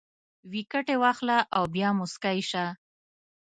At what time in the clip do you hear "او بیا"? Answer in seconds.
1.55-1.89